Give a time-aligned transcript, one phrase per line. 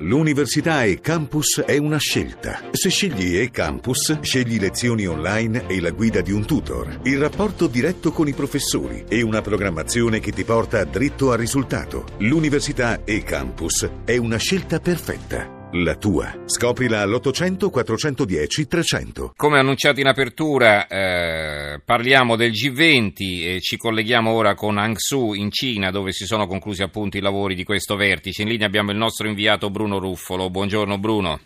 [0.00, 2.60] L'università e campus è una scelta.
[2.70, 7.66] Se scegli e campus, scegli lezioni online e la guida di un tutor, il rapporto
[7.66, 12.04] diretto con i professori e una programmazione che ti porta dritto al risultato.
[12.18, 15.57] L'università e campus è una scelta perfetta.
[15.72, 16.44] La tua.
[16.46, 19.32] Scoprila all'800 410 300.
[19.36, 25.50] Come annunciato in apertura, eh, parliamo del G20 e ci colleghiamo ora con Hangzhou in
[25.50, 28.42] Cina, dove si sono conclusi appunto i lavori di questo vertice.
[28.42, 30.48] In linea abbiamo il nostro inviato Bruno Ruffolo.
[30.48, 31.38] Buongiorno Bruno.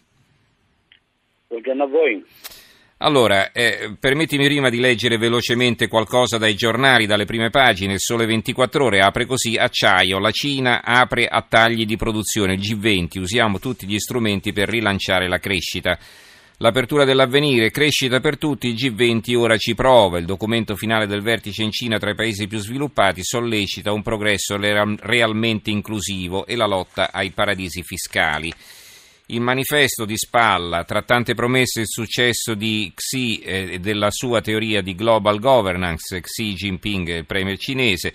[1.49, 2.25] Buongiorno a voi.
[3.05, 7.95] Allora, eh, permettimi prima di leggere velocemente qualcosa dai giornali, dalle prime pagine.
[7.95, 12.55] Il Sole 24 Ore apre così: Acciaio, la Cina apre a tagli di produzione.
[12.55, 15.99] G20, usiamo tutti gli strumenti per rilanciare la crescita.
[16.59, 20.19] L'apertura dell'avvenire, crescita per tutti, il G20 ora ci prova.
[20.19, 24.57] Il documento finale del vertice in Cina tra i paesi più sviluppati sollecita un progresso
[24.57, 28.53] realmente inclusivo e la lotta ai paradisi fiscali.
[29.33, 34.83] Il manifesto di spalla, tra tante promesse, il successo di Xi e della sua teoria
[34.83, 38.13] di global governance, Xi Jinping, il premier cinese,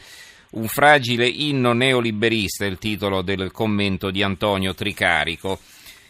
[0.51, 5.57] un fragile inno neoliberista, il titolo del commento di Antonio Tricarico.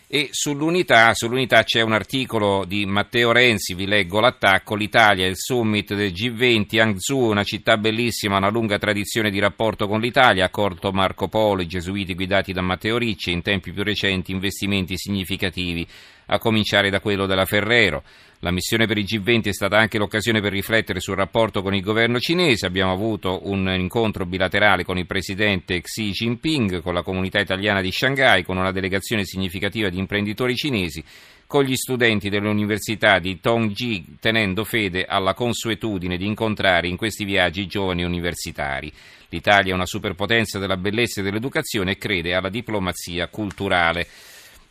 [0.10, 5.94] E sull'unità, sull'unità, c'è un articolo di Matteo Renzi, vi leggo l'attacco, l'Italia, il summit
[5.94, 11.28] del G20, Hangzhou, una città bellissima, una lunga tradizione di rapporto con l'Italia, accorto Marco
[11.28, 15.86] Polo, i gesuiti guidati da Matteo Ricci, in tempi più recenti investimenti significativi,
[16.28, 18.04] a cominciare da quello della Ferrero.
[18.42, 21.82] La missione per i G20 è stata anche l'occasione per riflettere sul rapporto con il
[21.82, 22.68] governo cinese.
[22.68, 27.92] Abbiamo avuto un incontro bilaterale con il presidente Xi Jinping, con la comunità italiana di
[27.92, 31.04] Shanghai, con una delegazione significativa di imprenditori cinesi,
[31.48, 37.66] con gli studenti dell'università di Tongji, tenendo fede alla consuetudine di incontrare in questi viaggi
[37.66, 38.94] giovani universitari.
[39.30, 44.08] L'Italia è una superpotenza della bellezza e dell'educazione e crede alla diplomazia culturale.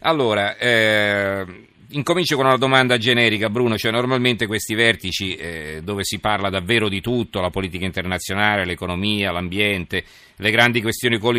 [0.00, 1.44] Allora, eh,
[1.90, 3.76] Incomincio con una domanda generica, Bruno.
[3.76, 9.30] Cioè, normalmente questi vertici, eh, dove si parla davvero di tutto, la politica internazionale, l'economia,
[9.30, 10.04] l'ambiente,
[10.38, 11.38] le grandi questioni come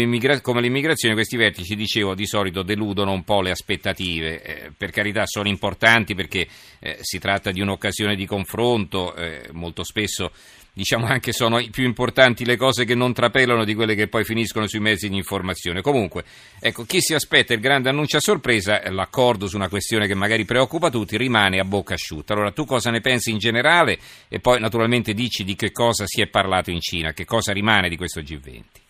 [0.61, 4.41] l'immigrazione, questi vertici, dicevo, di solito deludono un po' le aspettative.
[4.41, 6.47] Eh, per carità, sono importanti perché
[6.79, 10.31] eh, si tratta di un'occasione di confronto, eh, molto spesso
[10.77, 14.67] diciamo anche sono più importanti le cose che non trapelano di quelle che poi finiscono
[14.67, 15.81] sui mezzi di informazione.
[15.81, 16.23] Comunque,
[16.59, 20.45] ecco, chi si aspetta il grande annuncio a sorpresa, l'accordo su una questione che magari
[20.45, 22.33] preoccupa tutti, rimane a bocca asciutta.
[22.33, 23.97] Allora, tu cosa ne pensi in generale
[24.27, 27.89] e poi naturalmente dici di che cosa si è parlato in Cina, che cosa rimane
[27.89, 28.86] di questo G20?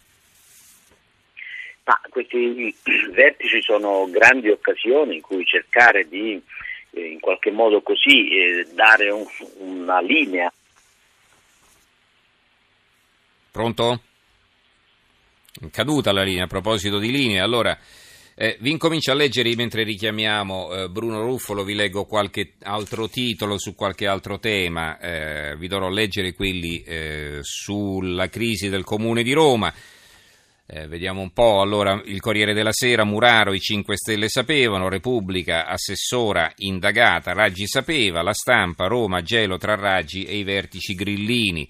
[1.88, 2.74] Ma questi
[3.12, 6.42] vertici sono grandi occasioni in cui cercare di
[6.92, 9.26] eh, in qualche modo così eh, dare un,
[9.58, 10.52] una linea
[13.58, 14.02] Pronto?
[15.72, 17.44] Caduta la linea, a proposito di linea.
[17.44, 17.76] Allora,
[18.36, 23.58] eh, vi incomincio a leggere mentre richiamiamo eh, Bruno Ruffolo, vi leggo qualche altro titolo
[23.58, 29.34] su qualche altro tema, eh, vi dovrò leggere quelli eh, sulla crisi del Comune di
[29.34, 29.74] Roma.
[30.70, 35.66] Eh, vediamo un po', allora il Corriere della Sera, Muraro, i 5 Stelle sapevano, Repubblica,
[35.66, 41.66] assessora indagata, Raggi sapeva, la stampa, Roma, gelo tra Raggi e i vertici grillini.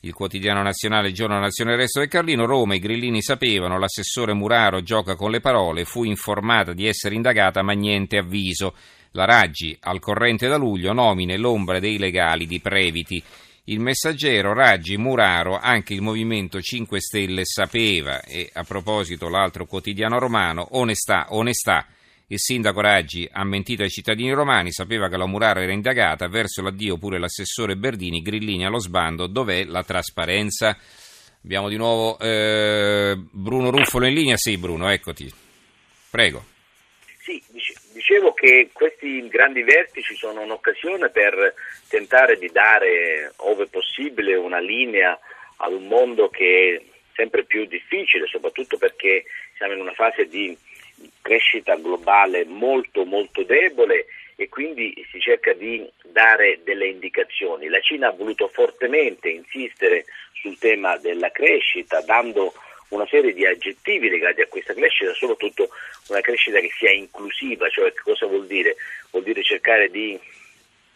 [0.00, 5.14] Il quotidiano nazionale Giorno Nazione Resto del Carlino, Roma, i grillini sapevano, l'assessore Muraro gioca
[5.14, 8.74] con le parole, fu informata di essere indagata ma niente avviso.
[9.12, 13.22] La Raggi, al corrente da luglio, nomine l'ombra dei legali di Previti.
[13.66, 20.18] Il messaggero Raggi Muraro, anche il Movimento 5 Stelle sapeva, e a proposito l'altro quotidiano
[20.18, 21.86] romano, onestà, onestà.
[22.26, 26.60] Il sindaco Raggi ha mentito ai cittadini romani, sapeva che la Muraro era indagata, verso
[26.60, 30.76] l'addio pure l'assessore Berdini, grillini allo sbando, dov'è la trasparenza?
[31.44, 35.32] Abbiamo di nuovo eh, Bruno Ruffolo in linea, sì Bruno, eccoti,
[36.10, 36.44] prego.
[37.20, 37.40] Sì,
[37.92, 41.54] dicevo che questi grandi vertici sono un'occasione per
[41.88, 45.18] tentare di dare, ove possibile, una linea
[45.56, 49.24] ad un mondo che è sempre più difficile, soprattutto perché
[49.56, 50.56] siamo in una fase di
[51.20, 54.06] crescita globale molto molto debole
[54.36, 57.68] e quindi si cerca di dare delle indicazioni.
[57.68, 62.52] La Cina ha voluto fortemente insistere sul tema della crescita, dando
[62.94, 65.70] una serie di aggettivi legati a questa crescita, soprattutto
[66.08, 68.76] una crescita che sia inclusiva, cioè che cosa vuol dire?
[69.10, 70.18] Vuol dire cercare di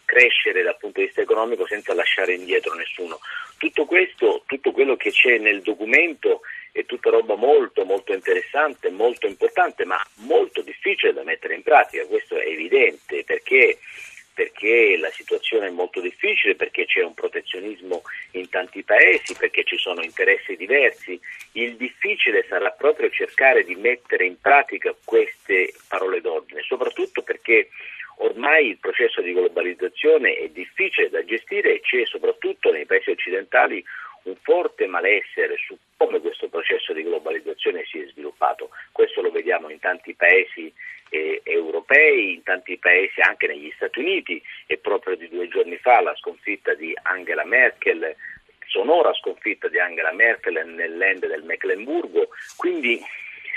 [0.05, 3.19] crescere dal punto di vista economico senza lasciare indietro nessuno.
[3.57, 6.41] Tutto questo, tutto quello che c'è nel documento
[6.71, 12.05] è tutta roba molto molto interessante, molto importante, ma molto difficile da mettere in pratica,
[12.05, 13.79] questo è evidente perché
[14.37, 18.03] perché la situazione è molto difficile, perché c'è un protezionismo
[18.33, 21.19] in tanti paesi, perché ci sono interessi diversi.
[21.53, 27.69] Il difficile sarà proprio cercare di mettere in pratica queste parole d'ordine, soprattutto perché
[28.17, 33.83] ormai il processo di globalizzazione è difficile da gestire e c'è soprattutto nei paesi occidentali
[34.27, 38.69] un forte malessere su come questo processo di globalizzazione si è sviluppato.
[38.91, 40.71] Questo lo vediamo in tanti paesi
[41.09, 46.01] eh, europei, in tanti paesi anche negli Stati Uniti e proprio di due giorni fa
[46.01, 48.15] la sconfitta di Angela Merkel,
[48.67, 52.29] sonora sconfitta di Angela Merkel nell'end del Mecklenburgo.
[52.57, 53.01] Quindi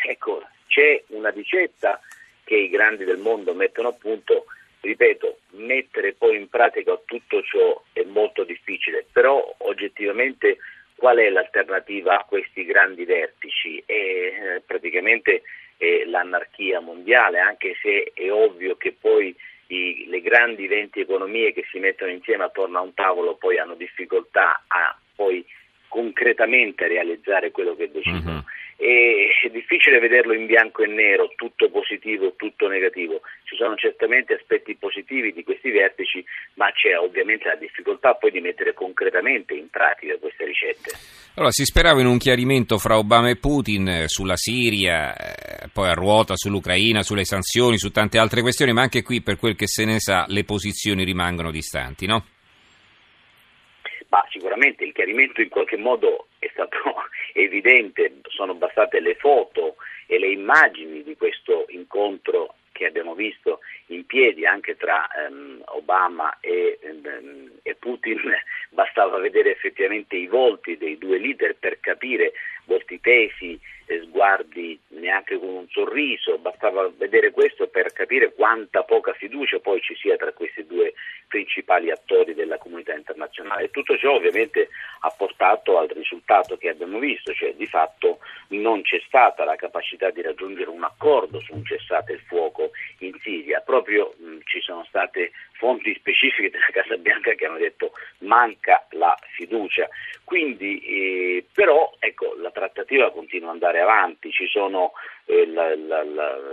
[0.07, 2.01] ecco, c'è una ricetta
[2.45, 4.47] che i grandi del mondo mettono a punto
[4.81, 10.59] ripeto, mettere poi in pratica tutto ciò è molto difficile, però oggettivamente
[10.94, 13.82] qual è l'alternativa a questi grandi vertici?
[13.85, 15.43] È eh, praticamente
[15.79, 19.35] eh, l'anarchia mondiale, anche se è ovvio che poi
[19.69, 23.75] i, le grandi 20 economie che si mettono insieme attorno a un tavolo poi hanno
[23.75, 25.44] difficoltà a poi
[25.88, 28.37] concretamente realizzare quello che decidono.
[28.37, 33.21] Uh-huh e è difficile vederlo in bianco e nero, tutto positivo, tutto negativo.
[33.44, 36.25] Ci sono certamente aspetti positivi di questi vertici,
[36.55, 40.93] ma c'è ovviamente la difficoltà poi di mettere concretamente in pratica queste ricette.
[41.35, 45.88] Allora, si sperava in un chiarimento fra Obama e Putin eh, sulla Siria, eh, poi
[45.88, 49.67] a ruota sull'Ucraina, sulle sanzioni, su tante altre questioni, ma anche qui, per quel che
[49.67, 52.25] se ne sa, le posizioni rimangono distanti, no?
[54.09, 56.79] Ma sicuramente il chiarimento in qualche modo è stato
[57.35, 59.77] evidente, sono bastate le foto
[60.07, 66.39] e le immagini di questo incontro che abbiamo visto in piedi anche tra um, Obama
[66.41, 68.19] e, um, e, Putin,
[68.71, 72.33] bastava vedere effettivamente i volti dei due leader per capire
[72.65, 79.13] volti tesi, eh, sguardi neanche con un sorriso, bastava vedere questo per capire quanta poca
[79.13, 80.95] fiducia poi ci sia tra questi due
[81.31, 83.71] principali attori della comunità internazionale.
[83.71, 84.69] Tutto ciò ovviamente
[85.03, 88.19] ha portato al risultato che abbiamo visto, cioè di fatto
[88.49, 92.70] non c'è stata la capacità di raggiungere un accordo su un cessate il fuoco
[93.00, 97.93] in Siria, proprio mh, ci sono state fonti specifiche della Casa Bianca che hanno detto
[98.19, 99.88] manca la fiducia.
[100.25, 104.93] Quindi, eh, però ecco, la trattativa continua ad andare avanti, sono,
[105.26, 106.49] eh, la, la, la,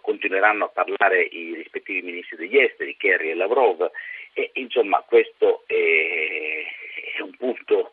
[0.00, 3.90] continueranno a parlare i rispettivi ministri degli esteri, Kerry e Lavrov,
[4.32, 5.74] e insomma questo è,
[7.16, 7.91] è un punto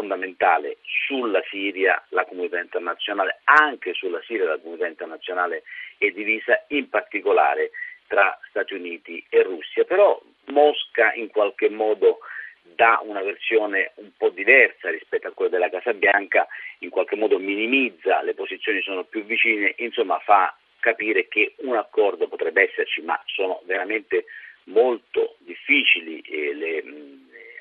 [0.00, 5.62] fondamentale sulla Siria la comunità internazionale, anche sulla Siria la comunità internazionale
[5.98, 7.70] è divisa in particolare
[8.06, 12.20] tra Stati Uniti e Russia, però Mosca in qualche modo
[12.62, 16.48] dà una versione un po' diversa rispetto a quella della Casa Bianca,
[16.78, 22.26] in qualche modo minimizza, le posizioni sono più vicine, insomma fa capire che un accordo
[22.26, 24.24] potrebbe esserci, ma sono veramente
[24.64, 26.82] molto difficili eh, le,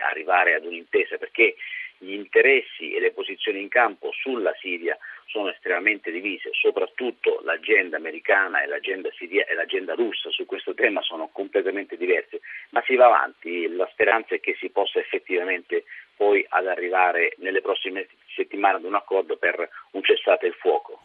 [0.10, 1.56] arrivare ad un'intesa perché
[2.00, 4.98] gli interessi e le posizioni in campo sulla Siria
[5.28, 11.02] sono estremamente divise, soprattutto l'agenda americana e l'agenda, siria, e l'agenda russa su questo tema
[11.02, 12.40] sono completamente diverse,
[12.72, 15.84] ma si va avanti, la speranza è che si possa effettivamente
[16.16, 21.02] poi ad arrivare nelle prossime settimane ad un accordo per un cessate il fuoco.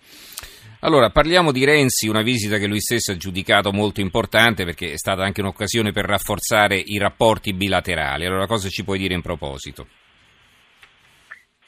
[0.80, 4.96] Allora, parliamo di Renzi, una visita che lui stesso ha giudicato molto importante perché è
[4.96, 8.26] stata anche un'occasione per rafforzare i rapporti bilaterali.
[8.26, 9.86] Allora, cosa ci puoi dire in proposito?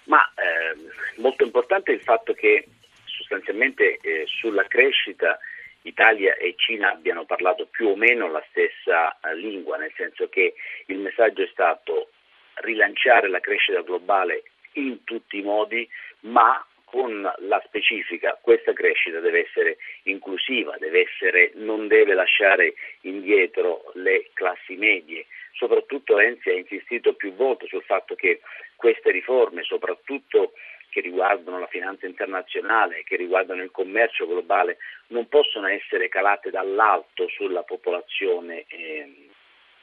[0.06, 0.76] Ma eh,
[1.20, 2.66] molto importante il fatto che
[3.04, 5.38] sostanzialmente eh, sulla crescita
[5.82, 10.54] Italia e Cina abbiano parlato più o meno la stessa eh, lingua, nel senso che
[10.86, 12.10] il messaggio è stato
[12.54, 15.88] rilanciare la crescita globale in tutti i modi,
[16.20, 23.90] ma con la specifica questa crescita deve essere inclusiva, deve essere, non deve lasciare indietro
[23.94, 25.26] le classi medie.
[25.56, 28.40] Soprattutto Renzi ha insistito più volte sul fatto che
[28.76, 30.52] queste riforme, soprattutto
[30.90, 37.28] che riguardano la finanza internazionale, che riguardano il commercio globale, non possono essere calate dall'alto
[37.28, 39.28] sulla popolazione eh,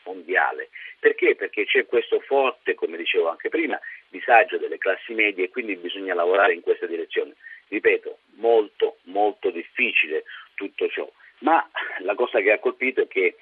[0.05, 0.69] mondiale.
[0.99, 1.35] Perché?
[1.35, 6.13] Perché c'è questo forte, come dicevo anche prima, disagio delle classi medie e quindi bisogna
[6.13, 7.33] lavorare in questa direzione.
[7.67, 11.11] Ripeto, molto, molto difficile tutto ciò.
[11.39, 11.67] Ma
[11.99, 13.35] la cosa che ha colpito è che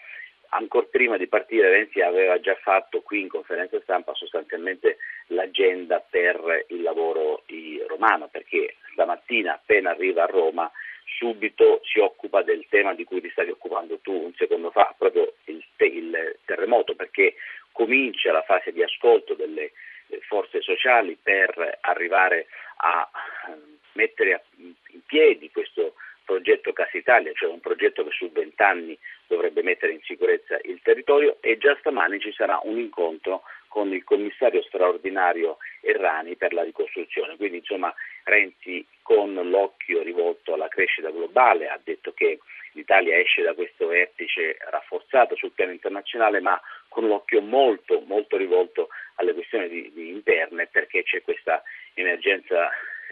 [0.54, 6.66] ancora prima di partire Renzi aveva già fatto qui in conferenza stampa sostanzialmente l'agenda per
[6.70, 7.44] il lavoro
[7.88, 10.72] romano, perché stamattina appena arriva a Roma
[11.18, 15.34] subito si occupa del tema di cui ti stavi occupando tu un secondo fa, proprio
[15.46, 17.36] il, il terremoto, perché
[17.72, 19.72] comincia la fase di ascolto delle
[20.08, 23.10] eh, forze sociali per arrivare a
[23.48, 25.96] eh, mettere in piedi questo
[26.32, 28.98] progetto Casa Italia, cioè un progetto che su vent'anni
[29.28, 34.06] dovrebbe mettere in sicurezza il territorio e già stamani ci sarà un incontro con il
[34.06, 37.36] commissario straordinario Errani per la ricostruzione.
[37.36, 42.40] Quindi insomma Renzi con l'occhio rivolto alla crescita globale ha detto che
[42.74, 48.88] l'Italia esce da questo vertice rafforzato sul piano internazionale ma con l'occhio molto, molto rivolto
[49.16, 51.62] alle questioni di, di interne perché c'è questa
[51.94, 52.70] emergenza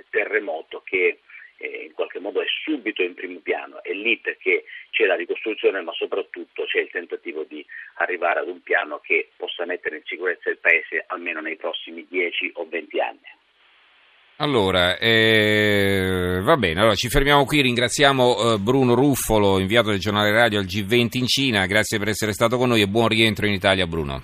[0.09, 1.19] terremoto che
[1.59, 5.81] eh, in qualche modo è subito in primo piano, è lì perché c'è la ricostruzione
[5.81, 10.49] ma soprattutto c'è il tentativo di arrivare ad un piano che possa mettere in sicurezza
[10.49, 13.37] il Paese almeno nei prossimi 10 o 20 anni.
[14.41, 20.31] Allora, eh, va bene, allora ci fermiamo qui, ringraziamo eh, Bruno Ruffolo, inviato del giornale
[20.31, 23.51] radio al G20 in Cina, grazie per essere stato con noi e buon rientro in
[23.51, 24.21] Italia Bruno.